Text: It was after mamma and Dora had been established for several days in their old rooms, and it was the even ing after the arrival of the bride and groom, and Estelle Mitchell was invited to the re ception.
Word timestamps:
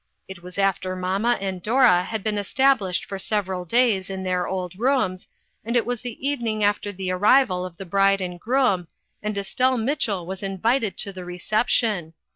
It 0.27 0.41
was 0.41 0.57
after 0.57 0.95
mamma 0.95 1.37
and 1.39 1.61
Dora 1.61 2.01
had 2.01 2.23
been 2.23 2.39
established 2.39 3.05
for 3.05 3.19
several 3.19 3.65
days 3.65 4.09
in 4.09 4.23
their 4.23 4.47
old 4.47 4.73
rooms, 4.79 5.27
and 5.63 5.75
it 5.75 5.85
was 5.85 6.01
the 6.01 6.17
even 6.27 6.47
ing 6.47 6.63
after 6.63 6.91
the 6.91 7.11
arrival 7.11 7.63
of 7.63 7.77
the 7.77 7.85
bride 7.85 8.19
and 8.19 8.39
groom, 8.39 8.87
and 9.21 9.37
Estelle 9.37 9.77
Mitchell 9.77 10.25
was 10.25 10.41
invited 10.41 10.97
to 10.97 11.13
the 11.13 11.23
re 11.23 11.37
ception. 11.37 12.13